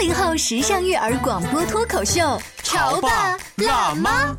[0.00, 4.34] 八零后时尚育儿广播脱口秀，潮爸辣妈。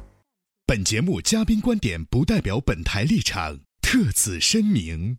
[0.66, 5.16] 本节目嘉宾观点不代表本台立场，特此声明。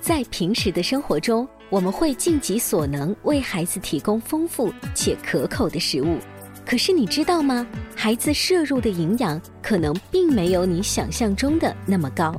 [0.00, 6.18] 在平时的生活中，我们会尽己所能为孩子提供丰富且可口的食物。
[6.64, 7.64] 可是你知道吗？
[7.94, 12.34] 孩子摄入的营养可能并没有你想象中的那么高。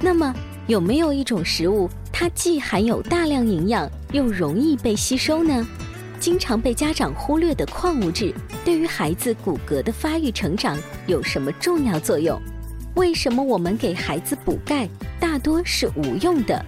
[0.00, 0.32] 那么，
[0.68, 5.66] 有没有一种食物，它既含有大量营养，又容易被吸收呢？
[6.22, 8.32] 经常被家长忽略的矿物质，
[8.64, 12.40] 对于孩子骨骼的发育成长有什么重要作用？
[12.94, 16.64] 为什么我们给孩子补钙大多是无用的？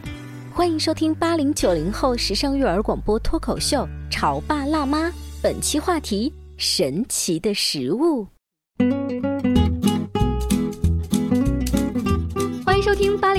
[0.53, 5.07] 欢迎收听八零九零后时尚育儿广播脱口秀《潮爸辣妈》，
[5.41, 8.27] 本期话题：神奇的食物。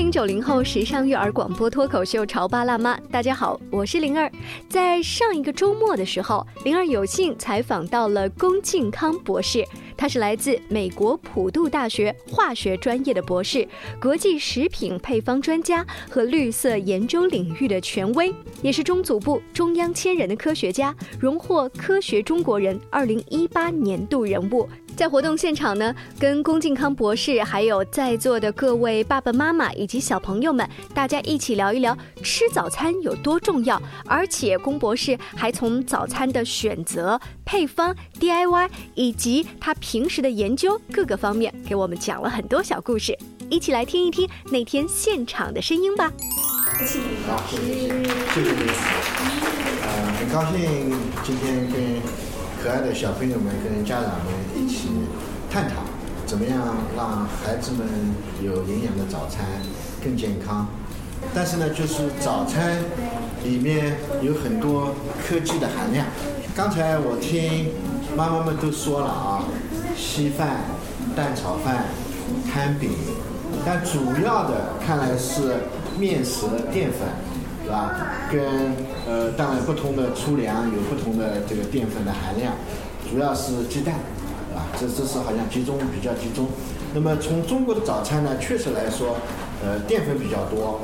[0.06, 4.30] 听九零后时尚育儿广播脱口秀《潮爸辣妈》，大家好，我是灵儿。
[4.68, 13.66] 在上一个周末的时候，灵儿有幸采访到了龚靖康博士，他是来自美国普渡大学化学专业的博士，
[14.00, 18.32] 国际食品配方专家和绿色研究领域的权威，
[18.62, 24.68] 也是中组部中央千人的科学家，荣获科学中国人二零一八年度人物。
[24.96, 33.80] 在活动现场呢，跟龚靖康博士还有在座的各位爸爸妈妈以及小朋友们，大家一起聊一聊吃早餐有多重要。
[34.06, 43.16] 而且龚博士还从早餐的选择、配方、DIY 以及他平时的研究各个方面，给我们讲了很多小故事。
[43.50, 46.10] 一起来听一听那天现场的声音吧。
[46.78, 46.98] 谢谢
[47.28, 47.56] 老师，
[48.32, 48.70] 谢谢你。
[49.82, 52.25] 呃，很高兴今天跟。
[52.66, 54.88] 可爱的小朋友们跟家长们一起
[55.48, 55.82] 探讨，
[56.26, 56.58] 怎么样
[56.96, 57.86] 让孩子们
[58.42, 59.46] 有营养的早餐
[60.02, 60.66] 更健康。
[61.32, 62.78] 但是呢，就是早餐
[63.44, 66.08] 里面有很多科技的含量。
[66.56, 67.70] 刚才我听
[68.16, 69.44] 妈妈们都说了啊，
[69.96, 70.56] 稀饭、
[71.14, 71.84] 蛋炒饭、
[72.52, 72.90] 摊饼，
[73.64, 77.06] 但主要的看来是面食、淀粉。
[77.64, 77.90] 是吧？
[78.30, 78.40] 跟
[79.06, 82.52] 呃，当然不同的粗粮有不同的这个淀粉的含量，
[83.08, 83.94] 主要是鸡蛋，
[84.50, 84.66] 是吧？
[84.78, 86.46] 这这是好像集中比较集中。
[86.92, 89.16] 那么从中国的早餐呢，确实来说，
[89.64, 90.80] 呃，淀粉比较多。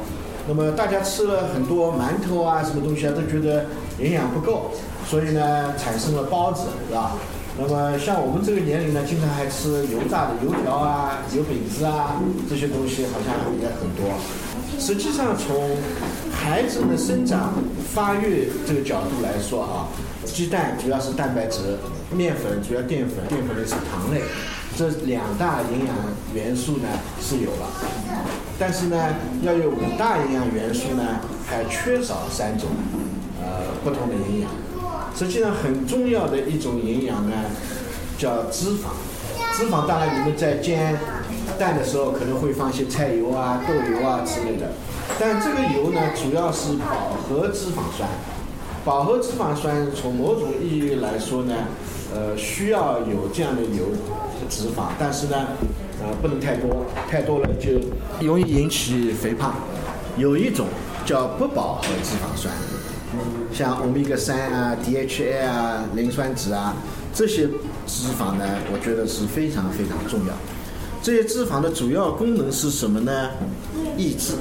[0.47, 3.67] 那么大家吃了很多馒头啊，什么东西啊，都觉得
[3.99, 4.71] 营养不够，
[5.09, 7.13] 所以呢，产生了包子，是吧？
[7.59, 14.15] 那么像我们这个年龄呢，经常还吃油炸的油条啊、油饼子啊，这些东西好像也很多。
[14.79, 15.77] 实际上，从
[16.43, 17.55] 孩子的生长
[17.95, 19.87] 发育这个角度来说啊，
[20.25, 21.79] 鸡蛋主要是蛋白质，
[22.11, 24.21] 面粉主要淀粉，淀粉类是糖类，
[24.77, 25.95] 这两大营养
[26.35, 26.89] 元素呢
[27.21, 27.69] 是有了。
[28.59, 32.69] 但是呢，要有五大营养元素呢，还缺少三种，
[33.41, 34.51] 呃，不同的营养。
[35.17, 37.37] 实际上，很重要的一种营养呢，
[38.19, 38.91] 叫脂肪。
[39.57, 40.99] 脂肪当然，你们在煎
[41.57, 44.73] 蛋的时候可能会放一些菜油啊、豆油啊之类的，
[45.19, 48.09] 但这个油呢，主要是饱和脂肪酸。
[48.85, 51.55] 饱和脂肪酸从某种意义来说呢，
[52.15, 53.87] 呃，需要有这样的油
[54.49, 55.37] 脂肪，但是呢，
[56.01, 57.81] 呃，不能太多，太多了就
[58.27, 59.55] 容易引起肥胖。
[60.17, 60.67] 有一种
[61.07, 62.53] 叫不饱和脂肪酸，
[63.53, 66.75] 像欧米伽三啊、DHA 啊、磷酸酯啊
[67.15, 67.49] 这些。
[67.85, 70.33] 脂肪呢，我觉得是非常非常重要。
[71.03, 73.29] 这些脂肪的主要功能是什么呢？
[73.99, 74.35] 抑制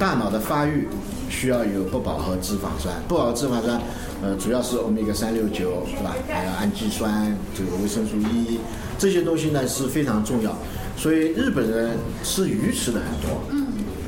[0.00, 0.88] 大脑的发育，
[1.28, 2.94] 需要有不饱和脂肪酸。
[3.06, 3.78] 不饱和脂肪酸，
[4.22, 6.16] 呃，主要是欧米伽三六九，是吧？
[6.26, 8.58] 还有氨基酸，这个维生素 E，
[8.98, 10.56] 这些东西呢是非常重要。
[10.96, 13.42] 所以日本人吃鱼吃的很多。
[13.50, 13.66] 嗯。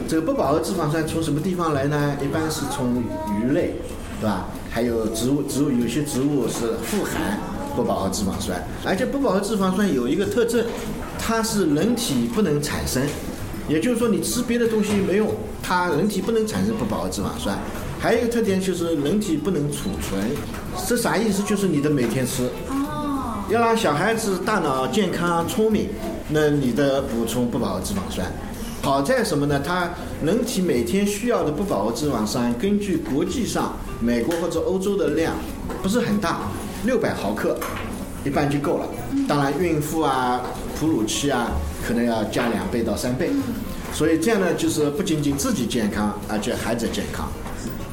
[0.09, 2.17] 这个不饱和脂肪酸从什么地方来呢？
[2.25, 3.05] 一般是从
[3.39, 3.75] 鱼类，
[4.19, 4.49] 对吧？
[4.71, 7.39] 还有植物，植物有些植物是富含。
[7.77, 10.63] 不饱和脂肪酸，而且不饱和脂肪酸有一个特征，
[11.19, 13.03] 它是人体不能产生，
[13.69, 15.29] 也就是说，你吃别的东西没用，
[15.63, 17.59] 它人体不能产生不饱和脂肪酸。
[18.01, 20.21] 还有一个特点就是人体不能储存，
[20.89, 21.43] 这啥意思？
[21.45, 22.45] 就是你的每天吃。
[22.69, 25.89] 哦，要让小孩子大脑健康聪明，
[26.29, 28.27] 那你的补充不饱和脂肪酸。
[28.83, 29.63] 好在什么呢？
[29.65, 29.89] 它
[30.25, 35.35] 人体每天需要的不饱和脂肪酸，根据国际上美国或者欧洲的量
[35.81, 36.41] 不是很大，
[36.85, 37.57] 六百毫克
[38.25, 38.87] 一般就够了。
[39.29, 40.41] 当然，孕妇啊、
[40.81, 41.53] 哺乳期啊，
[41.87, 43.31] 可能要加两倍到三倍。
[43.93, 47.29] 所以这样呢，就是不仅仅自己健康，而且孩子健康。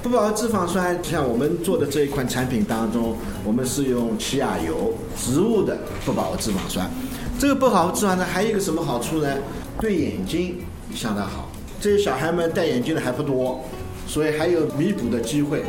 [0.02, 6.90] 不饱和脂肪酸，像我们做的这一款产品当中，我们是用奇亚油，植物的不饱和脂肪酸。
[7.38, 9.36] 这个不饱和脂肪酸还有一个什么好处呢？
[9.82, 10.58] 对眼睛
[10.96, 11.50] 相当好。
[11.82, 13.62] 这些小孩们戴眼镜的还不多，
[14.08, 15.64] 所以还有弥补的机会。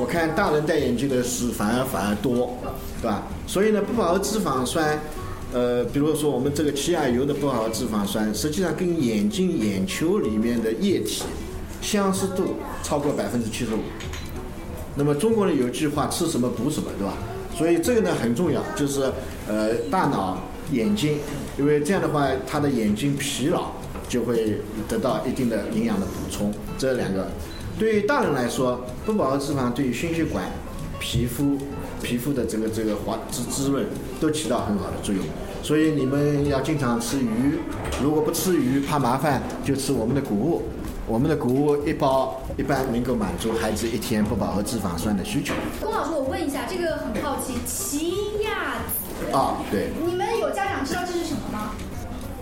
[0.00, 2.58] 我看大人戴眼镜的是反而反而多，
[3.00, 3.22] 对吧？
[3.46, 5.00] 所以呢，不饱和脂肪酸，
[5.56, 11.22] 呃，比如说我们这个奇亚油的不饱和脂肪酸，实际上跟眼睛眼球里面的液体
[11.80, 13.78] 相似度超过百分之七十五。
[14.96, 17.14] 那么中国人有句话，吃什么补什么，对吧？
[17.56, 19.10] 所以这个呢很重要，就是
[19.48, 20.42] 呃大脑、
[20.72, 21.16] 眼睛，
[21.58, 23.70] 因为这样的话，他的眼睛疲劳
[24.10, 26.52] 就会得到一定的营养的补充。
[26.76, 27.28] 这两个
[27.78, 30.44] 对于大人来说，不饱和脂肪对于心血管、
[31.00, 31.56] 皮肤、
[32.02, 33.86] 皮肤的这个这个滑滋滋润
[34.20, 35.24] 都起到很好的作用。
[35.66, 37.58] 所以你们要经常吃鱼，
[38.00, 40.62] 如果不吃鱼怕麻烦，就吃我们的谷物。
[41.08, 45.54] 我们的谷物一包一般能够满足孩子一天不饱和脂肪酸的需求。
[45.82, 48.12] 龚老师，我问一下，这个很好奇，奇
[48.44, 48.76] 亚
[49.18, 51.72] 籽，啊，对你们有家长知道这是什么吗？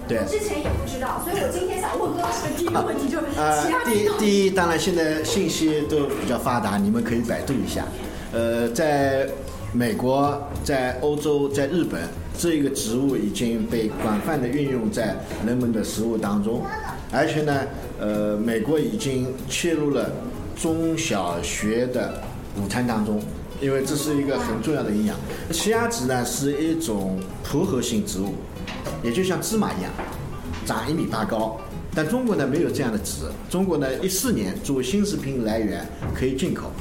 [0.06, 0.25] 对我。
[0.25, 7.87] 之前也不知道，所以我今天想问龚老师的第一个问题就是，呃奇亚，第第一，当然现在信息都比较发达，你们可以百度一下。
[8.35, 9.26] 呃，在
[9.73, 12.03] 美国、在欧洲、在日本，
[12.39, 15.17] 这个植物已经被广泛的运用在
[15.47, 16.63] 人们的食物当中，
[17.13, 17.61] 而且呢，
[17.99, 20.11] 呃，美国已经切入了
[20.57, 22.23] 中小学的
[22.57, 23.23] 午餐当中。
[23.61, 25.17] 因为这是一个很重要的营养，
[25.51, 28.35] 奇亚籽呢是一种复合性植物，
[29.03, 29.91] 也就像芝麻一样，
[30.67, 31.59] 长一米八高。
[31.95, 36.73] 但中国呢没有这样的籽，中国呢一四年作为新食品来源可以进口，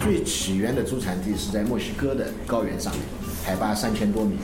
[0.00, 3.02] 最起源的主产地是在墨西哥的高原上面，
[3.44, 4.36] 海拔三千多米。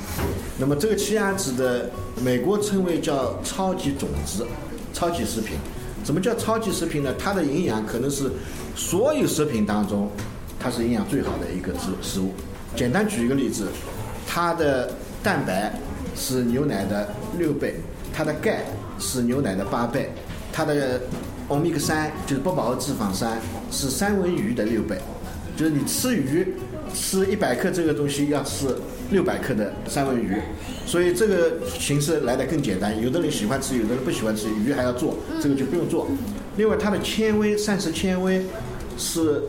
[0.58, 1.90] 那么这个奇亚籽的
[2.22, 4.46] 美国称为叫超级种子、
[4.92, 5.56] 超级食品。
[6.04, 7.12] 什么叫超级食品呢？
[7.18, 8.30] 它的营养可能是
[8.74, 10.08] 所有食品当中，
[10.58, 12.32] 它是营养最好的一个食食物。
[12.74, 13.66] 简单举一个例子，
[14.26, 14.90] 它的
[15.22, 15.74] 蛋白
[16.16, 17.74] 是牛奶的六倍，
[18.12, 18.64] 它的钙
[18.98, 20.10] 是牛奶的八倍，
[20.52, 21.00] 它的
[21.48, 23.38] 欧米伽三就是不饱和脂肪酸
[23.70, 24.98] 是三文鱼的六倍，
[25.56, 26.54] 就是你吃鱼
[26.94, 28.66] 吃一百克这个东西要吃
[29.10, 30.36] 六百克的三文鱼，
[30.86, 33.00] 所以这个形式来的更简单。
[33.02, 36.08] 有的人喜欢吃，有的人不喜欢吃，鱼还要做，这个就不用做。
[36.56, 38.44] 另外，它的纤维膳食纤维
[38.96, 39.42] 是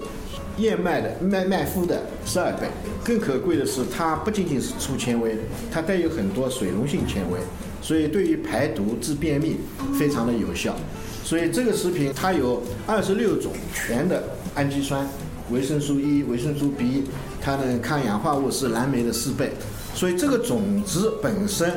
[0.58, 2.68] 燕麦的麦麦麸的十二倍，
[3.04, 5.38] 更可贵的是，它不仅仅是粗纤维，
[5.72, 7.40] 它带有很多水溶性纤维，
[7.82, 9.58] 所以对于排毒治便秘
[9.98, 10.76] 非常的有效。
[11.24, 14.24] 所以这个食品它有二十六种全的
[14.56, 15.08] 氨基酸、
[15.52, 17.04] 维生素 E、维生素 B，
[17.42, 19.52] 它的抗氧化物是蓝莓的四倍，
[19.94, 21.72] 所以这个种子本身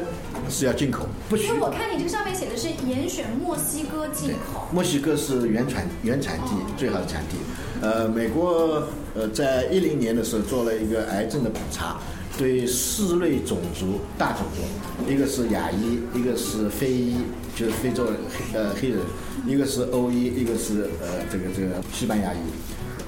[0.49, 7.37] 是要进口，不许因为我看你这个上面写的是严选墨西哥进口，墨西哥是原产原产地最好的产地。
[7.81, 11.99] 呃，美国呃在一零年的时候做了一个癌症的普查，
[12.39, 17.17] 对四类种族大种族，一个是亚裔，一个是非裔，
[17.57, 18.99] 就是非洲人黑呃黑人，
[19.47, 22.37] 一个是欧裔，一个是呃这个这个西班牙裔。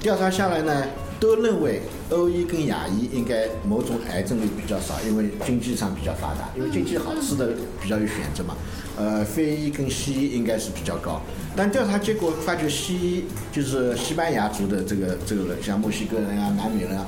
[0.05, 0.85] 调查下来呢，
[1.19, 1.81] 都认为
[2.11, 8.55] 欧医跟亚医应该某种癌症率比较少，因为经济上比较发达，因为经济好吃的比较有选择嘛。
[8.99, 11.19] 呃，非医跟西医应该是比较高，
[11.55, 17.03] 但调查结果发觉西医就是西班牙族的这个这个人，像墨西哥人啊、南美人啊，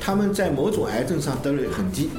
[0.00, 2.10] 他们在某种癌症上得率很低。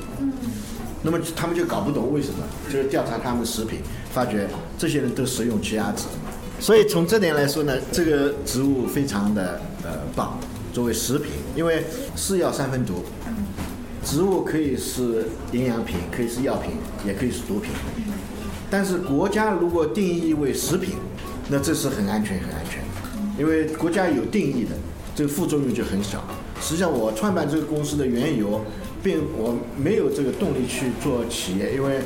[1.01, 2.35] 那么他们就搞不懂为什么，
[2.71, 3.79] 就是调查他们食品，
[4.13, 6.05] 发觉这些人都食用奇亚籽，
[6.59, 10.39] 所以从这点来说呢，这个植物非常的呃棒，
[10.71, 11.83] 作为食品，因为
[12.15, 13.03] 是药三分毒，
[14.05, 16.71] 植物可以是营养品，可以是药品，
[17.05, 17.71] 也可以是毒品。
[18.69, 20.95] 但是国家如果定义为食品，
[21.49, 24.71] 那这是很安全很安全的，因为国家有定义的，
[25.13, 26.23] 这个副作用就很小。
[26.61, 28.61] 实际上我创办这个公司的缘由，
[29.03, 31.99] 并我没有这个动力去做企业，因为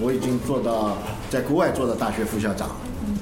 [0.00, 0.98] 我已经做到
[1.30, 2.70] 在国外做到大学副校长，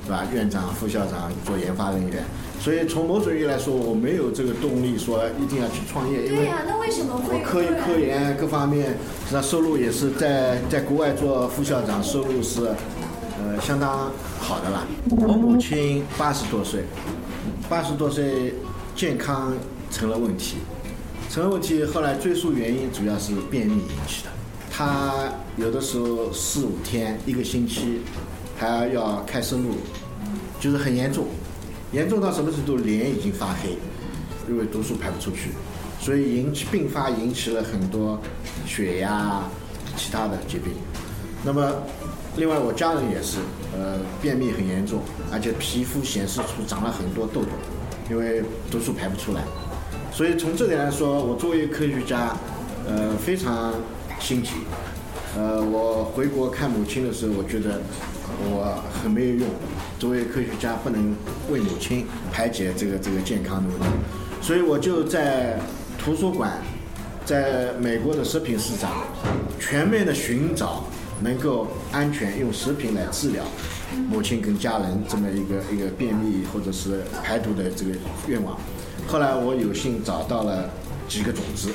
[0.09, 0.25] 对吧？
[0.33, 2.25] 院长、副校长做研发人员，
[2.59, 12.77] 所以从某种意义来说，我没有这个动力说一定要去创业，因为对呀、那为什么我会科科研各方面，实际上收入也是在在国外做副校长，收入是呃
[13.45, 14.11] 呃相当
[14.41, 14.87] 好的了。
[15.11, 16.85] 我母亲八十多岁，
[17.69, 18.55] 八十多岁
[18.97, 19.53] 健康
[19.91, 20.57] 成了问题，
[21.29, 21.85] 成了问题。
[21.85, 24.31] 后来追溯原因，主要是便秘引起的。
[24.71, 25.13] 她
[25.59, 28.01] 有的时候四五天、一个星期，
[28.59, 29.77] 还要开生路，
[30.59, 31.27] 就是很严重，
[31.93, 32.77] 严重到什么程度？
[32.77, 33.79] 脸已经发黑，
[34.49, 35.51] 因为毒素排不出去，
[36.01, 38.21] 所以引起并发引起了很多
[38.67, 39.43] 血压、
[39.97, 40.73] 其他的疾病。
[41.45, 41.73] 那么，
[42.37, 43.39] 另外我家人也是，
[43.73, 45.01] 呃，便秘很严重，
[45.33, 47.49] 而且皮肤显示出长了很多痘痘，
[48.11, 49.43] 因为毒素排不出来。
[50.13, 52.37] 所以从这点来说，我作为科学家，
[52.89, 53.73] 呃，非常
[54.19, 54.51] 心急。
[55.37, 57.81] 呃，我回国看母亲的时候，我觉得
[58.41, 59.49] 我很没有用。
[59.99, 61.15] 作为科学家，不能
[61.51, 63.87] 为母亲排解这个这个健康的问题，
[64.41, 65.59] 所以我就在
[65.99, 66.53] 图书馆，
[67.25, 69.03] 在美国的食品市场，
[69.59, 70.85] 全面的寻找
[71.21, 73.43] 能够安全用食品来治疗
[74.09, 77.91] 母亲跟家人这么一个一个便秘或者是排毒的这个
[78.29, 78.57] 愿望。
[79.09, 80.71] 后来我有幸找到了
[81.09, 81.71] 几个种子，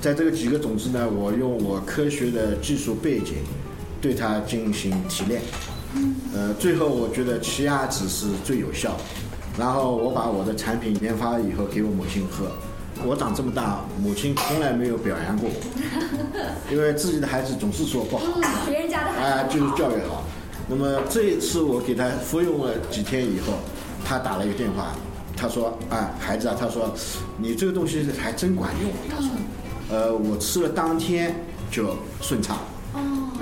[0.00, 3.36] 在这个几个种子呢，我用我科学的技术背景
[4.00, 5.40] 对它进行提炼。
[6.34, 8.96] 呃，最后我觉得奇亚籽是最有效，
[9.58, 12.50] 然后我把我的产品研发以后给我母亲喝。
[13.04, 15.56] 我长这么大，母亲从来没有表扬过我，
[16.72, 18.24] 因为自己的孩子总是说不好，
[18.66, 20.24] 别人家的孩哎，就是教育好。
[20.68, 23.54] 那么这一次我给他服用了几天以后，
[24.04, 24.92] 他打了一个电话，
[25.36, 26.94] 他说：“啊，孩子啊，他说
[27.36, 29.28] 你这个东西还真管用。”他说
[29.90, 31.34] ：“呃，我吃了当天
[31.70, 32.58] 就顺畅。”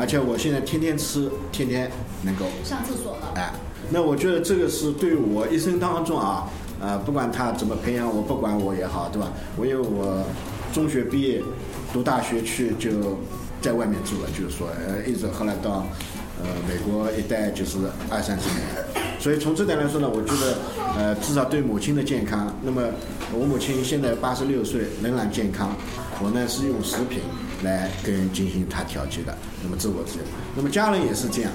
[0.00, 1.90] 而且我现在天天吃，天天
[2.22, 3.32] 能够上厕所了。
[3.34, 3.52] 哎，
[3.90, 6.48] 那我觉得这个是对我一生当中啊，
[6.80, 9.32] 呃，不管他怎么培养我，不管我也好，对吧？
[9.56, 10.24] 我因为我
[10.72, 11.42] 中学毕业，
[11.92, 13.18] 读大学去就
[13.60, 15.86] 在外面住了，就是说，呃，一直后来到
[16.40, 17.78] 呃美国一待就是
[18.10, 18.60] 二三十年，
[19.18, 20.58] 所以从这点来说呢，我觉得
[20.96, 22.82] 呃至少对母亲的健康，那么
[23.32, 25.74] 我母亲现在八十六岁仍然健康，
[26.22, 27.20] 我呢是用食品。
[27.62, 30.26] 来跟进行她调节的，那么自我治疗，
[30.56, 31.52] 那么家人也是这样，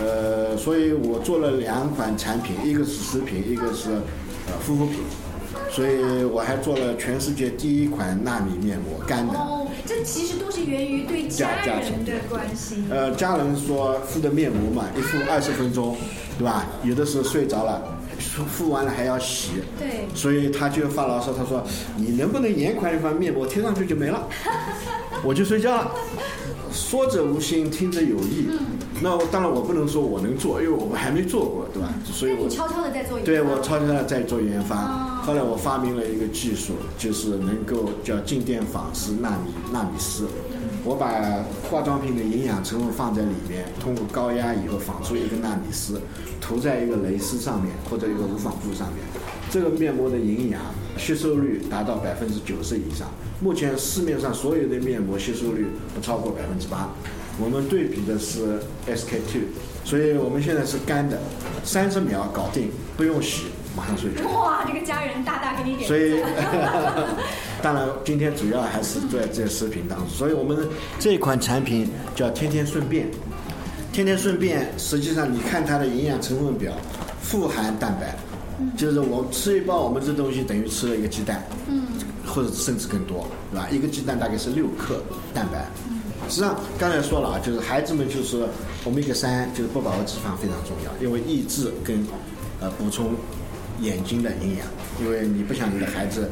[0.00, 5.00] 呃，所以我做了两款产品，一个是食品，一个是呃护肤品，
[5.70, 9.34] 所以我还做了全世界第一款纳米面膜干的。
[9.34, 12.86] 哦，这其实都是源于对家人的关心。
[12.90, 15.96] 呃，家人说敷的面膜嘛，一敷二十分钟，
[16.38, 16.66] 对吧？
[16.82, 19.50] 有的时候睡着了，敷完了还要洗。
[19.78, 20.08] 对。
[20.14, 21.64] 所以他就发牢骚，他说
[21.96, 24.28] 你能不能延款一款面膜贴上去就没了？
[25.22, 25.90] 我就睡觉了，
[26.72, 28.48] 说者无心，听者有意。
[29.04, 31.92] 那当然我不能说我能做，因为我们还没做过，对吧？
[32.06, 33.20] 所以我悄悄的在做。
[33.20, 35.20] 对我悄悄的在做研发。
[35.20, 40.26] 后来我发明了一个技术，就是能够叫静电纺丝纳米纳米丝。
[40.84, 46.00] 我把化妆品的营养成分放在里面，通过高压以后仿出一个纳米丝，
[46.40, 49.04] 涂在一个蕾丝上面或者一个无纺布上面。
[49.50, 50.62] 这个面膜的营养
[50.96, 53.06] 吸收率达到百分之九十以上。
[53.40, 56.88] 目前市面上所有的面膜吸收率不超过百分之八，
[57.38, 59.42] 我们对比的是 SK two，
[59.84, 61.18] 所以我们现在是干的，
[61.64, 64.28] 三十秒搞定，不用洗，马上睡觉。
[64.30, 66.22] 哇，这个家人大大给你点所以，
[67.60, 73.08] 当然今天主要还是在这食品当中，所以我们这款产品叫天天顺便，
[73.92, 76.72] 天天顺便，实际上你看它的营养成分表，
[77.20, 78.16] 富含蛋白，
[78.76, 81.42] 就是我吃一包我们这东西等于吃了一个鸡蛋。
[81.68, 81.82] 嗯。
[82.26, 83.68] 或者甚至更多，对吧？
[83.70, 85.02] 一个鸡蛋大概是六克
[85.34, 85.66] 蛋白。
[86.28, 88.46] 实际上刚才说了啊，就是孩子们就是
[88.84, 92.04] 欧米伽三，就是不饱和脂肪非常重要，因为抑制跟
[92.60, 93.14] 呃补充
[93.80, 94.66] 眼睛的营养。
[95.00, 96.30] 因为你不想你的孩子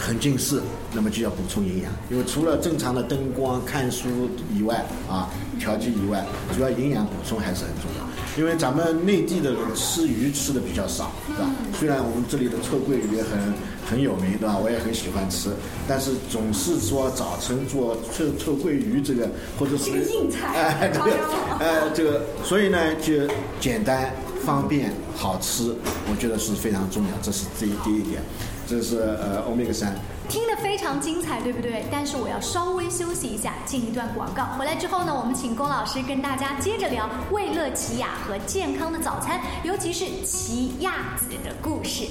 [0.00, 0.60] 很近视，
[0.92, 1.92] 那么就要补充营养。
[2.10, 4.08] 因为除了正常的灯光、看书
[4.52, 5.30] 以外啊，
[5.60, 6.24] 调剂以外，
[6.56, 8.06] 主要营养补充还是很重要。
[8.38, 11.50] 因为咱们内地的人吃鱼吃的比较少，是吧？
[11.78, 13.38] 虽然我们这里的臭鳜鱼也很
[13.84, 14.56] 很有名，对吧？
[14.56, 15.50] 我也很喜欢吃，
[15.86, 19.28] 但是总是说早晨做臭臭鳜鱼这个，
[19.58, 20.46] 或者是硬菜，
[20.80, 21.10] 哎，这个，
[21.58, 23.12] 哎，这个，所以呢，就
[23.60, 24.12] 简单、
[24.44, 25.74] 方便、好吃，
[26.10, 28.22] 我觉得是非常重要，这是第一第一点，
[28.66, 29.94] 这是呃欧米伽三。
[30.28, 31.84] 听得非常精彩，对不对？
[31.90, 34.44] 但是我要稍微休息一下，进一段广告。
[34.56, 42.04] 回来之后呢，我们请龚老师跟大家接着聊为乐奇雅和健康的早餐，尤其是奇亚籽的故事。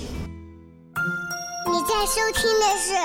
[1.72, 2.94] 你在收听的是《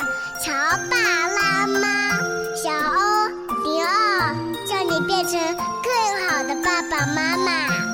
[0.44, 0.52] 乔
[0.90, 0.96] 爸
[1.28, 2.18] 拉妈》，
[2.60, 3.28] 小欧
[3.62, 4.34] 零二，
[4.66, 5.38] 叫你变成
[5.84, 7.93] 更好的爸爸妈妈。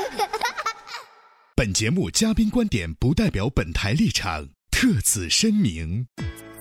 [1.61, 6.07] 本节目嘉宾观点不代表本台立场，特此声明。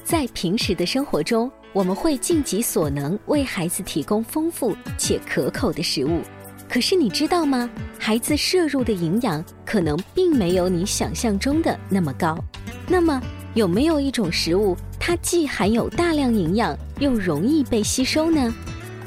[0.04, 6.20] 在平时的生活中，我们会尽己所能为孩子提供丰富且可口的食物。
[6.68, 7.70] 可是你知道吗？
[7.98, 12.38] 孩子摄入的营养可能并没有你想象中的那么高。
[12.86, 13.18] 那么，
[13.54, 18.54] 有没有一种食物，它既含有大量营养，又容易被吸收呢？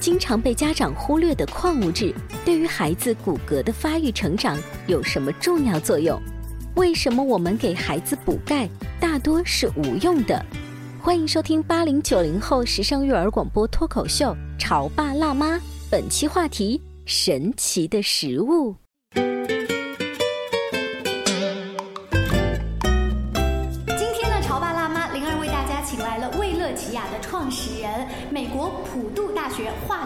[0.03, 6.21] 经常被家长忽略的矿物质，对于孩子骨骼的发育成长有什么重要作用？
[6.75, 8.67] 为什么我们给孩子补钙
[8.99, 10.45] 大多是无用的？
[10.99, 15.55] 欢迎收听八零九零后时尚育儿广播脱口秀《潮爸辣妈》，
[15.89, 18.75] 本期话题：神奇的食物。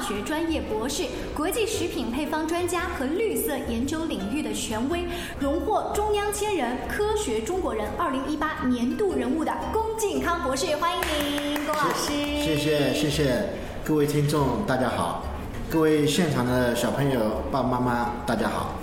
[0.07, 1.03] 学专业博士，
[1.35, 5.03] 国际食品配方专家和绿色研究领域的权威，
[5.37, 12.13] 荣获中央千人科学中国人二零一八年度人物的龚靖康博士，欢迎您，龚老师。
[12.41, 13.49] 谢谢谢谢
[13.83, 15.25] 各位听众，大家好，
[15.69, 18.75] 各位现场的小朋友爸爸妈妈大家好。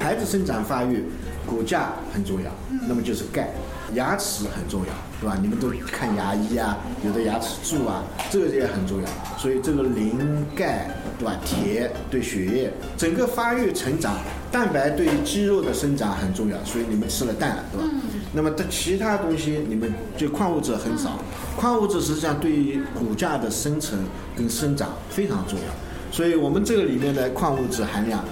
[0.00, 1.04] 孩子生长发育，
[1.46, 2.50] 骨架很重要，
[2.88, 3.48] 那么就是钙。
[3.94, 5.36] 牙齿很重要，对吧？
[5.42, 9.08] 你们都看牙医啊，有的牙齿蛀啊，这个也很重要。
[9.36, 11.36] 所以这个磷、钙，对吧？
[11.44, 14.16] 铁对血液整个发育成长，
[14.50, 16.56] 蛋白对肌肉的生长很重要。
[16.64, 17.86] 所以你们吃了蛋了，对吧？
[18.32, 21.18] 那么它其他东西，你们就矿物质很少。
[21.54, 23.98] 矿物质实际上对于骨架的生成
[24.34, 26.10] 跟生长非常重要。
[26.10, 28.24] 所以我们这个里面的矿物质含量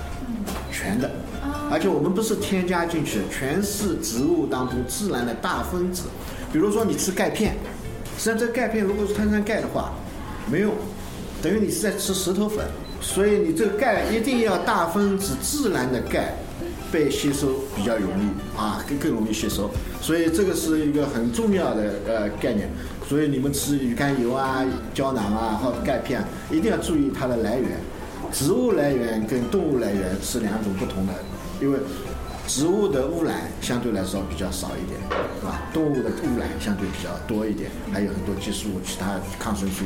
[0.73, 1.11] 全的。
[1.71, 6.03] 而且我们不是添加进去，全是植物当中自然的大分子。
[6.53, 7.55] 比如说你吃钙片，
[8.19, 9.93] 实际上这钙片如果是碳酸钙的话，
[10.51, 10.75] 没用，
[11.41, 12.67] 等于你是在吃石头粉。
[13.01, 16.35] 所以你这个钙一定要大分子自然的钙
[16.93, 19.71] 被吸收比较容易啊，更更容易吸收。
[20.03, 22.69] 所以这个是一个很重要的呃概念。
[23.09, 27.71] 所以你们吃鱼肝油啊、胶囊啊或者钙片，一定要注意它的来源。
[28.33, 31.13] 植物来源跟动物来源是两种不同的。
[31.61, 31.79] 因为
[32.47, 34.99] 植物的污染相对来说比较少一点，
[35.39, 35.63] 是吧？
[35.73, 39.85] 动物的污染相对比较多一点，还有很多激素、其他抗生素。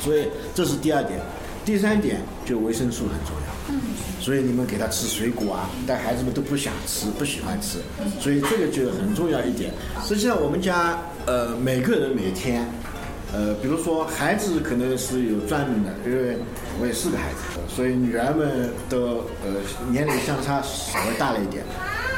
[0.00, 1.20] 所以这是第二点。
[1.64, 3.74] 第三点就维生素很重要。
[3.74, 3.80] 嗯。
[4.20, 7.78] 所以你们给他吃水果啊，但孩子们都不想吃，不喜欢吃。
[8.20, 9.72] 所以这个就很重要一点。
[10.04, 12.66] 实际上我们家呃每个人每天。
[13.32, 16.36] 呃，比如说孩子可能是有专门的，因为
[16.78, 19.56] 我也是个孩子，所以女儿们都呃
[19.90, 21.64] 年龄相差稍微大了一点，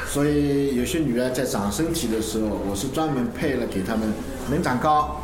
[0.08, 4.12] 所以有些女儿在长身体的时候，我是专门配了给她们
[4.50, 5.22] 能长高，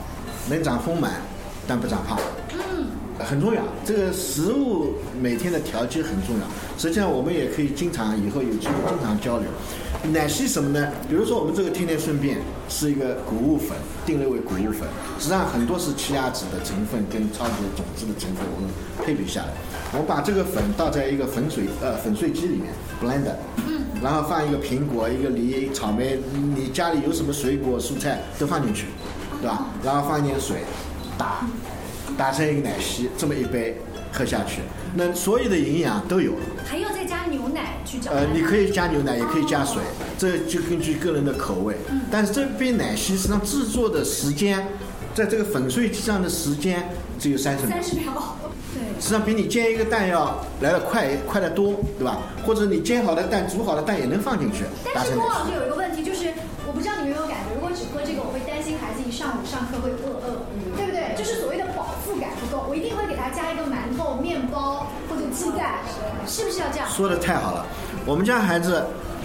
[0.49, 1.11] 能长丰满，
[1.67, 2.17] 但不长胖。
[3.25, 6.47] 很重要，这个食物每天的调节很重要。
[6.79, 9.47] 实际上我们也可以经常以后有机会经常交流。
[10.13, 10.89] 奶昔什么呢？
[11.09, 12.39] 比如说我们这个天天顺便
[12.71, 18.71] 是一个谷物粉，定类为谷物粉，实际上很多是奇亚籽的成分跟超级种子的成分，我们
[19.05, 19.49] 配比下来，
[19.93, 23.31] 我把这个粉倒在一个粉水呃粉碎机里面 blend，
[23.69, 26.19] 嗯，然后放一个苹果、一个梨、草莓，
[26.57, 28.87] 你家里有什么水果蔬菜都放进去，
[29.43, 29.67] 对吧？
[29.85, 30.65] 然后放一点水，
[31.19, 31.47] 打，
[32.21, 33.81] 打成一个奶昔，这么一杯
[34.13, 34.61] 喝下去，
[34.95, 36.41] 那所有的营养都有了。
[36.67, 38.11] 还要再加牛奶去搅。
[38.13, 39.81] 呃，你可以加牛奶，也可以加水，
[40.19, 41.77] 这就根据个人的口味。
[41.89, 42.03] 嗯。
[42.11, 44.69] 但是这杯奶昔实际上制作的时间，
[45.15, 47.75] 在这个粉碎机上的时间只有三十秒。
[47.75, 48.37] 三十秒。
[48.75, 49.01] 对。
[49.01, 52.19] 实际上比你煎一个蛋要来的快，快得多，对吧？
[52.45, 54.65] 或者你煎好的蛋、煮好的蛋也能放进去。
[54.95, 55.90] 但是郭老师有一个问
[62.69, 65.75] 我一定会给他加一个馒头、面包或者鸡蛋，
[66.27, 66.89] 是不是要这样？
[66.91, 67.67] 说的太好了。
[68.07, 68.85] 我们家孩子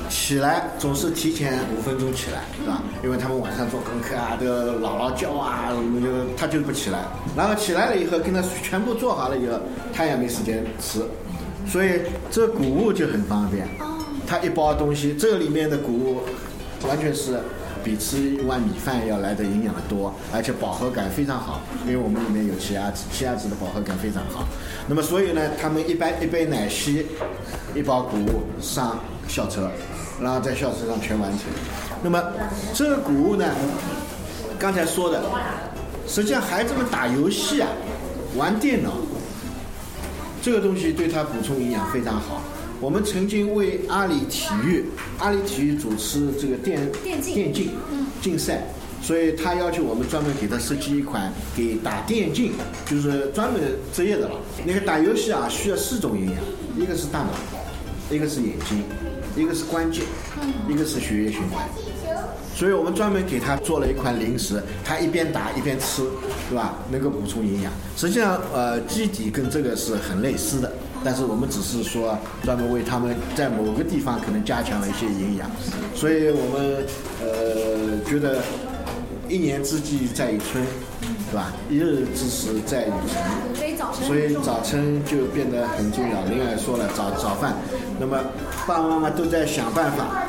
[0.10, 2.82] 起来总是提前五分钟起来，是吧？
[3.04, 5.72] 因为他们晚上做功课啊，都要姥姥叫啊，
[6.02, 7.00] 就他就不起来。
[7.36, 9.60] 然后起来了以后，跟他全部做好了以后，
[9.94, 11.06] 他也没时间吃，
[11.68, 13.68] 所以这谷物就很方便。
[14.28, 16.22] 他一包东西，这里面的谷物
[16.88, 17.40] 完全是
[17.86, 24.44] 比吃一碗米饭要来的营养的多，而且饱和感非常好，因为我们里面有奇亚籽，奇亚籽的饱和感非常好。
[24.88, 27.06] 那么所以呢，他们一般一杯奶昔，
[27.76, 29.70] 一包谷物上校车，
[30.20, 31.42] 然后在校车上全完成。
[32.02, 32.20] 那么
[32.74, 33.46] 这个谷物呢，
[34.58, 35.22] 刚才说的，
[36.08, 37.70] 实际上孩子们打游戏啊，
[38.36, 38.94] 玩电脑，
[40.42, 42.42] 这个东西对他补充营养非常好。
[42.82, 44.86] 我们曾经为阿里体育，
[45.20, 47.22] 阿里体育主持这个电电
[47.54, 47.72] 竞
[48.22, 48.68] 竞赛，
[49.02, 52.52] 所以他要求我们专门给他设计一款给打电竞，
[52.86, 53.62] 就是专门
[53.94, 54.36] 职业的了。
[54.66, 56.36] 那个打游戏啊，需要四种营养，
[56.78, 57.30] 一个是大脑，
[58.12, 58.84] 一个是眼睛，
[59.36, 60.02] 一个是关节，
[60.70, 61.66] 一个是血液循环。
[62.56, 66.04] 所以我们专门给他做了一款零食，他一边打一边吃，
[66.50, 66.76] 对吧？
[66.90, 67.72] 能够补充营养。
[67.98, 70.72] 实际上，呃，基底跟这个是很类似的，
[71.06, 75.48] 但是我们只是说专门为他们在某个地方可能加强了一些营养。
[75.94, 76.84] 所以我们
[77.22, 78.42] 呃觉得
[79.30, 80.66] 一年之计在于春，
[81.30, 81.54] 对吧？
[81.70, 83.22] 一日之时在于晨。
[83.94, 86.26] 所以早晨就变得很重要。
[86.26, 87.54] 另外说了早早饭，
[88.00, 88.18] 那么
[88.66, 90.26] 爸爸妈妈都在想办法。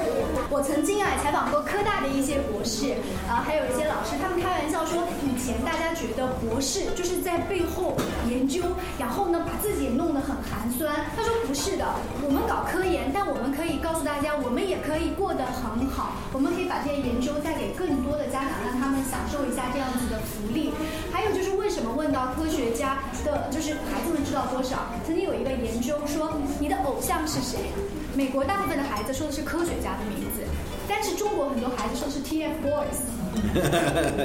[0.48, 2.94] 我曾经啊采访过科大的一些博士，
[3.28, 5.02] 啊还有一些老师，他们开玩笑说，
[5.36, 7.94] 以前大家觉得博士就是在背后
[8.26, 8.62] 研究，
[8.98, 10.90] 然后呢把自己弄得很寒酸。
[11.14, 11.84] 他说不是的，
[12.24, 20.72] 我们搞科研，但我们可以告诉大家，我们也可以过得很好，我们可以把这些研究带给更多的家长，让他们享受一下这样子的福利。
[21.12, 24.88] 还有就是为什么问到科学家的，就是孩子们知道多少？
[25.04, 27.68] 曾经有一个研究说，你的偶像是谁？
[28.16, 30.40] 美国大部分的孩子说的是科学家的名字，
[30.88, 33.15] 但是中国很多孩子说的是 TFBOYS。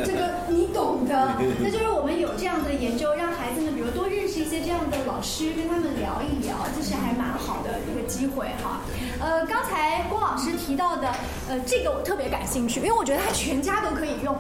[0.06, 8.82] 这个你懂的，那就是我们有这样的研究，让孩子们比如多认识一些这样的老师，跟他们聊一聊，这是还蛮好的一个机会哈。
[9.20, 11.10] 呃，刚才郭老师提到的，
[11.50, 14.36] 呃，这个我特别感兴趣，因为我觉得他全家都可以用。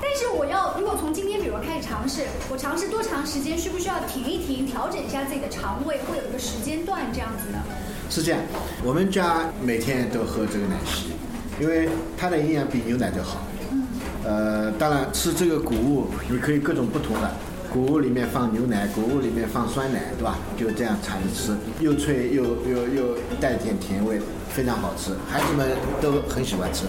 [0.00, 3.56] 但是我要，如果从今天比如开始尝试，我尝试多长时间？
[3.56, 7.58] 需不需要停一停，调整一下自己的肠胃，会有一个时间段这样子呢？
[8.10, 8.40] 是这样，
[8.84, 11.12] 我们家每天都喝这个奶昔，
[11.60, 13.42] 因为它的营养比牛奶都好。
[14.24, 17.30] 呃，当然吃这个谷物，你可以各种不同的，
[17.72, 20.38] 谷物里面放牛奶，谷物里面放酸奶，对吧？
[20.56, 26.84] 就这样掺着吃，又脆又又又带点甜味，非常好吃，孩子们都很喜欢吃。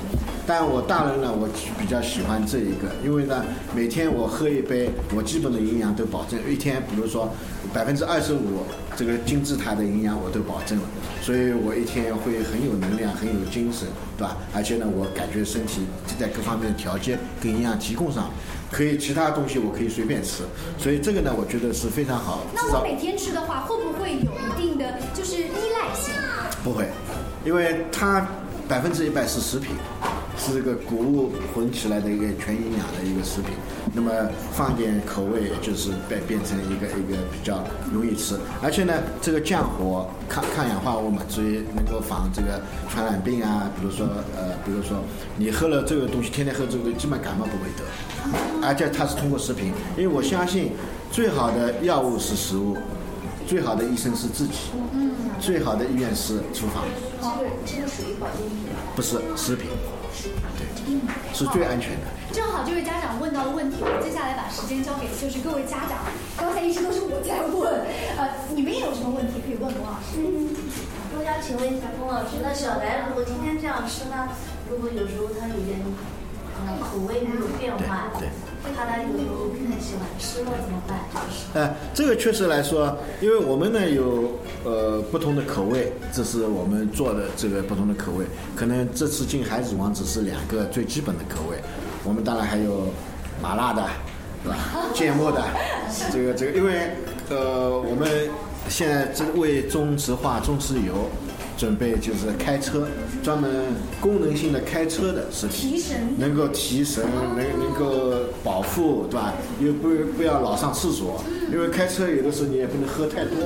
[0.45, 1.47] 但我大人呢，我
[1.79, 3.43] 比较喜欢这一个，因为呢，
[3.73, 6.37] 每天我喝一杯，我基本的营养都保证。
[6.47, 7.33] 一天，比如说
[7.73, 8.63] 百分之二十五
[8.95, 10.83] 这个金字塔的营养我都保证了，
[11.21, 14.37] 所以我一天会很有能量，很有精神，对吧？
[14.53, 15.81] 而且呢，我感觉身体
[16.19, 18.29] 在各方面的条件跟营养提供上，
[18.71, 20.43] 可以其他东西我可以随便吃，
[20.77, 22.45] 所以这个呢，我觉得是非常好。
[22.53, 26.13] 那我每天吃的话，会不会有一定的就是依赖性？
[26.63, 26.87] 不会，
[27.43, 28.27] 因为它
[28.67, 29.71] 百分之一百是食品，
[30.43, 33.53] 是这个谷物混起来的一个全营养的一个食品。
[33.93, 34.11] 那么
[34.51, 43.71] 放点口味，就是变变成一个一个比较容易吃，而且呢，这个降火、抗抗氧化物嘛，所以能够防这个传染病啊。
[43.79, 44.97] 比如说呃，比如说
[45.37, 47.83] 你喝了这个东西，天天喝这个，基本感冒不会得。
[48.65, 50.71] 而且它是通过食品，因为我相信
[51.11, 52.75] 最好的药物是食物，
[53.47, 54.71] 最好的医生是自己，
[55.39, 56.83] 最好的医院是厨房，
[57.65, 58.69] 这个属于保健品。
[58.95, 59.69] 不是食品，
[60.57, 60.65] 对，
[61.33, 62.05] 是最安全的。
[62.31, 65.97] 正好这位家长问到的问题，我接下来把时间交给就是各位家长。
[66.37, 67.85] 刚才一直都是我在问，
[68.17, 70.21] 呃，你们也有什么问题可以问龚老师？
[70.21, 70.49] 嗯，
[71.17, 74.29] 我想请问一下龚老师，那小白如果今天这样吃呢，
[74.69, 78.29] 如果有时候他有点嗯口味没有变化，对
[78.75, 80.99] 他呢有时候不太喜欢吃了怎么办？
[81.13, 88.25] 就是呃，这个确实来说，因为我们呢有呃不同的口味，这是我们做的这个不同的口味。
[88.55, 91.57] 可能这次进海子王只是两个最基本的口味，
[92.03, 92.87] 我们当然还有
[93.41, 93.83] 麻辣的，
[94.43, 94.57] 对吧？
[94.93, 95.43] 芥末的，
[96.11, 96.91] 这个这个，因为
[97.29, 98.09] 呃我们
[98.69, 101.09] 现在这为中石化、中石油
[101.57, 102.87] 准备就是开车，
[103.21, 103.51] 专门
[104.01, 107.03] 功能性的开车的食品，提神能够提神，
[107.35, 109.33] 能能够饱腹，对吧？
[109.59, 113.37] 又不不要老上厕所，因为开车有的时候你也不能喝太多，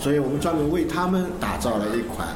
[0.00, 2.28] 所以我们专门为他们打造了一款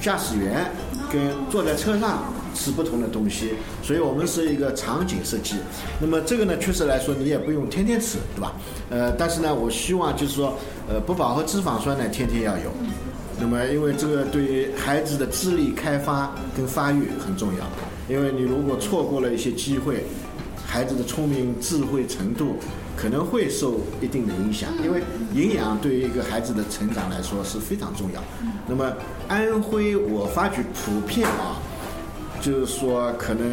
[0.00, 0.70] 驾驶员
[1.12, 1.20] 跟
[1.50, 5.56] 坐在车上吃不同的东西，所以我们是一个场景设计。
[6.00, 8.52] 那么这个呢，确实来说你也不用天天吃，对吧？
[8.88, 10.54] 呃，但是呢，我希望就是说，
[10.88, 12.70] 呃，不饱和脂肪酸呢天天要有。
[13.38, 17.64] 那么，因为这个对于孩子的智力开发跟发育很重要，
[18.14, 20.04] 因为你如果错过了一些机会，
[20.70, 22.54] 孩子的聪明智慧程度
[22.96, 25.02] 可能会受一定的影响，因为
[25.34, 28.22] 营养对于一个孩子的成长来说是非常重要。
[28.68, 28.92] 那么
[29.26, 31.58] 安徽我发觉普遍啊，
[32.40, 33.44] 就是说可能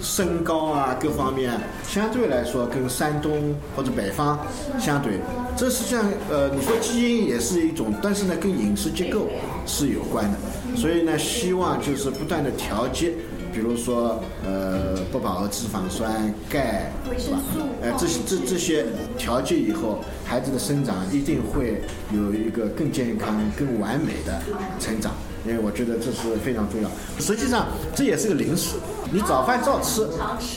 [0.00, 4.38] 身高啊各方面，相对来说跟山东或者北方
[4.78, 5.18] 相对，
[5.56, 9.26] 这实际上呃你说基因也是一种，但是呢跟饮食结构
[9.66, 10.38] 是有关的，
[10.76, 13.12] 所以呢希望就是不断的调节。
[13.56, 17.38] 比如说，呃，不饱和脂肪酸、钙，是吧？
[17.80, 18.84] 呃，这些这这些
[19.16, 21.80] 调节以后，孩子的生长一定会
[22.12, 24.42] 有一个更健康、更完美的
[24.78, 25.14] 成长。
[25.46, 26.90] 因为我觉得这是非常重要。
[27.18, 28.74] 实际上，这也是个零食，
[29.10, 30.06] 你早饭照吃。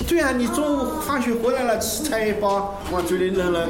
[0.05, 3.65] 对啊，你中午放学回来了，吃菜一包，往嘴里扔扔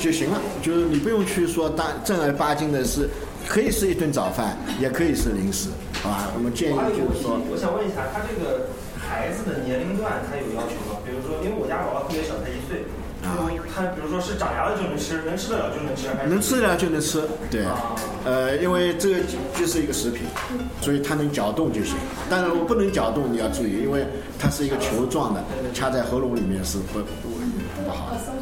[0.00, 0.40] 就行了。
[0.62, 3.10] 就是你不用去说当正儿八经的是，
[3.46, 5.68] 可以是一顿早饭，也可以是零食。
[6.02, 8.66] 好吧，我们建议就是说，我想问一下，他这个
[8.98, 10.98] 孩子的年龄段他有要求吗？
[11.06, 12.82] 比如说，因为我家宝宝特别小，才一岁，
[13.22, 13.38] 啊，
[13.70, 17.62] 他比如说是长牙了就能吃，能吃得了就能吃，还是能吃得了就能吃，对，
[18.26, 19.22] 呃，因为这个
[19.54, 20.26] 就是一个食品，
[20.82, 21.94] 所以它能嚼动就行。
[22.26, 24.02] 当然，我不能嚼动，你要注意，因为
[24.42, 25.38] 它是一个球状的，
[25.72, 27.30] 掐在喉咙里面是不不
[27.86, 28.10] 不好。
[28.10, 28.41] 我想问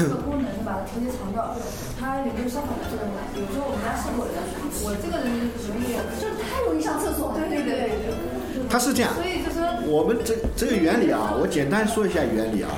[0.00, 1.52] 这个功能是把它直接肠道，
[2.00, 3.20] 它有没有相反的作用呢？
[3.36, 4.40] 比如说我们家是我的，
[4.80, 5.28] 我这个人
[5.68, 6.26] 容易就。
[6.50, 8.68] 太容易上厕所，对对对对。
[8.68, 12.70] 它是这样，所以就说我们这这个原理啊，我简单说一下原理啊，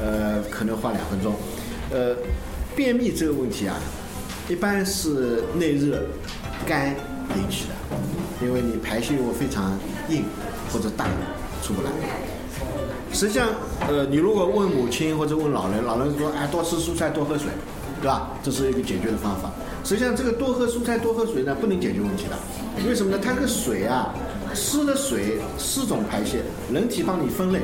[0.00, 1.34] 呃，可能花两分钟。
[1.90, 2.16] 呃，
[2.76, 3.74] 便秘这个问题啊，
[4.48, 6.02] 一般是内热、
[6.66, 6.94] 肝
[7.36, 10.24] 引起的，因为你排泄物非常硬
[10.72, 11.06] 或者大，
[11.62, 11.90] 出不来。
[13.12, 13.48] 实际上，
[13.88, 17.48] 呃，你如果问母亲或者问老人，老人说，哎，多吃蔬菜，多喝水，
[18.00, 18.30] 对吧？
[18.42, 19.50] 这是一个解决的方法。
[19.84, 22.36] 实际上，这个多喝蔬菜、多喝水呢，不能解决问题的。
[22.86, 23.18] 为什么呢？
[23.22, 24.14] 它这个水啊，
[24.54, 26.42] 湿的水四种排泄，
[26.72, 27.60] 人体帮你分类，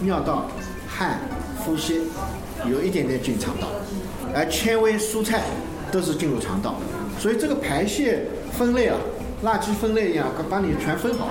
[0.00, 0.46] 尿道、
[0.88, 1.20] 汗、
[1.58, 2.02] 呼吸，
[2.70, 3.68] 有一点点进肠道，
[4.34, 5.42] 而纤维、蔬菜
[5.90, 6.76] 都是进入肠道。
[7.18, 8.96] 所以这个排泄分类啊，
[9.44, 11.28] 垃圾分类一样，把你全分好。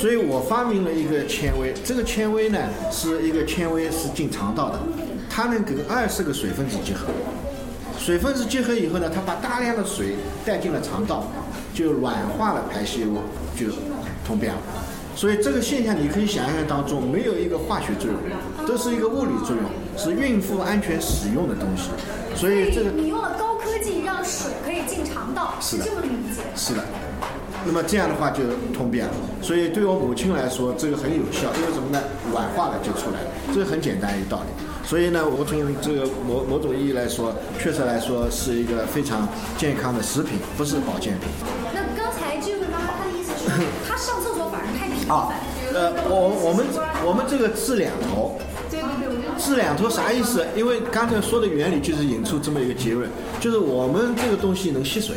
[0.00, 2.58] 所以我发明了一个纤维，这个纤维呢
[2.90, 4.78] 是一个纤维是进肠道的，
[5.28, 7.08] 它能跟二十个水分子结合。
[7.98, 11.28] 水分子结合以后呢，它把大量的水带进了肠道，
[11.74, 13.18] 就软化了排泄物，
[13.54, 13.66] 就
[14.26, 14.58] 通便了。
[15.14, 21.90] 所以这个现象你可以想象当中，没有一个化学作用，都是一个物理作用，是孕妇安全使用的东西。
[22.34, 26.40] 所以这个你用了高科技让水可以进肠道，是这么理解？
[26.56, 26.82] 是的。
[27.64, 28.42] 那么这样的话就
[28.74, 29.12] 通便了。
[29.42, 32.00] 所以对我母亲来说，这个很有效，因为什么呢？
[32.32, 34.48] 软化了就出来了，这个很简单一个道理。
[34.84, 41.28] 所以呢，我从这个某某种意义来说，确实来说是一个非常健康的食品，不是保健品。
[41.72, 43.48] 那刚才这位妈妈她的意思是，
[43.86, 45.16] 她上厕所反而太频繁。
[45.16, 45.32] 啊，
[45.72, 46.66] 呃，我我们
[47.06, 48.38] 我们这个治两头。
[49.38, 50.46] 治两头啥意思？
[50.54, 53.08] 因为刚才说的原理就是引出这么一个结论，
[53.40, 55.16] 就是我们这个东西能吸水，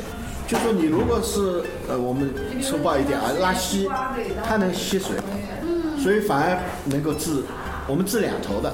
[0.53, 3.89] 就说你如果是呃我们粗暴一点啊拉稀，
[4.45, 5.15] 它能吸水，
[5.63, 7.41] 嗯所以反而能够治
[7.87, 8.71] 我们治两头的。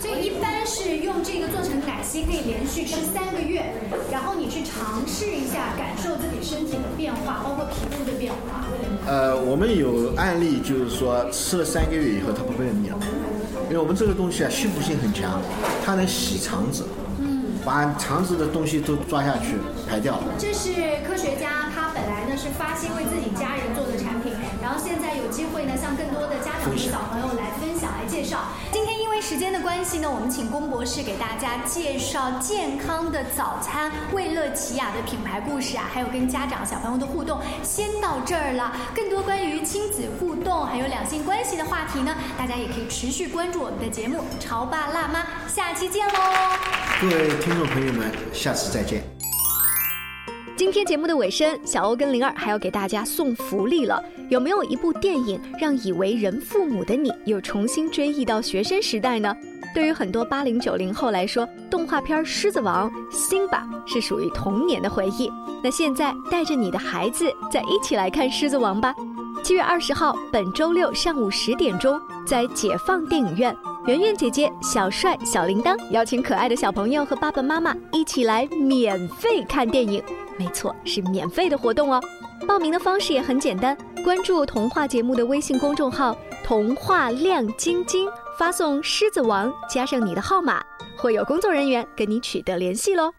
[0.00, 3.62] 所以一般是用这个做成奶昔可以连续吃三个月，
[4.10, 8.64] 然后你去尝试一下，感受自己身体的变化，包括皮肤的变化。
[9.06, 12.96] 呃，我们有案例，就是说吃了三个月以后，它不便秘了，
[13.68, 15.38] 因为我们这个东西啊，吸附性很强，
[15.84, 16.99] 它能洗肠子，嗯，
[17.64, 19.56] 把肠子的东西都抓下去
[19.88, 20.18] 排掉。
[20.38, 20.72] 这是
[21.06, 23.99] 科学家他本来呢是发心为自己家人做的，
[24.70, 28.38] 然后现在有机会呢向更多的家长和小朋友来分享来介绍。
[28.70, 29.10] 今天因为。
[29.20, 38.74] 时间的关系呢，我们请龚博士给大家介绍健康的早餐味乐奇雅的品牌故事啊，还有跟家长小朋友的互动，先到这儿了。
[38.94, 45.20] 更多关于亲子互动还有两性关系的话题呢，大家也可以持续关注我们的节目《潮爸辣妈》，
[45.54, 46.14] 下期见喽！
[47.02, 49.19] 各位听众朋友们，下次再见。
[50.60, 53.98] 今天节目的尾声，小欧跟灵儿还要给大家送福利了。
[54.28, 59.34] 有没有一部电影让已为人父母的你又重新追忆到学生时代呢？
[59.74, 65.32] 对于很多八零九零后来说，动画片《狮子王》辛巴是属于童年的回忆。
[65.64, 68.94] 那现在带着你的孩子再一起来看《狮子王》吧。
[69.42, 80.02] 七月二十号，本周六上午十点钟，在解放电影院，圆圆姐姐、小帅、小铃铛邀请可爱的小朋友和爸爸妈妈一起来免费看电影。
[80.40, 82.00] 没错，是免费的活动哦。
[82.48, 90.62] 报名的方式也很简单，关注童话节目的微信公众号“童话亮晶晶”，发送“狮子王”加上你的号码，
[90.96, 93.12] 会有工作人员跟你取得联系喽。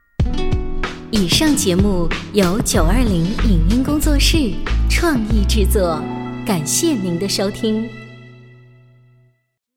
[1.11, 4.51] 以上节目由九二零影音工作室
[4.89, 6.01] 创意制作，
[6.43, 8.00] 感谢您的收听。